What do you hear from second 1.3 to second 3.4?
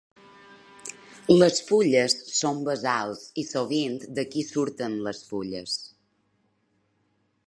Les fulles són basals